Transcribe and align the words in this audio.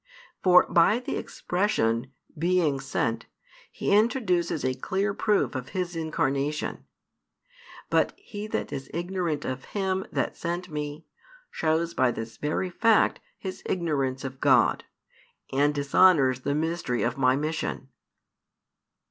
For 0.41 0.65
by 0.67 0.97
the 0.97 1.15
expression 1.15 2.11
"being 2.35 2.79
sent," 2.79 3.27
He 3.71 3.95
introduces 3.95 4.65
a 4.65 4.73
clear 4.73 5.13
proof 5.13 5.53
of 5.53 5.69
His 5.77 5.95
Incarnation. 5.95 6.85
But 7.91 8.13
he 8.17 8.47
that 8.47 8.73
is 8.73 8.89
ignorant 8.95 9.45
of 9.45 9.63
Him 9.77 10.07
that 10.11 10.35
sent 10.35 10.69
Me, 10.71 11.05
shows 11.51 11.93
by 11.93 12.09
this 12.09 12.37
very 12.37 12.71
fact 12.71 13.19
his 13.37 13.61
ignorance 13.67 14.23
of 14.23 14.41
God, 14.41 14.85
and 15.53 15.71
dishonours 15.71 16.39
the 16.39 16.55
mystery 16.55 17.03
of 17.03 17.15
My 17.15 17.35
mission. 17.35 17.89